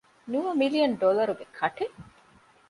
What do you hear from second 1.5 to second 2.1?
ކަޓެއް؟